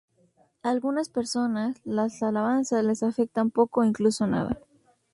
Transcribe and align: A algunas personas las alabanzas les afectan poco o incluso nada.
A 0.63 0.71
algunas 0.71 1.09
personas 1.09 1.79
las 1.83 2.23
alabanzas 2.23 2.83
les 2.83 3.03
afectan 3.03 3.51
poco 3.51 3.81
o 3.81 3.83
incluso 3.83 4.25
nada. 4.25 4.57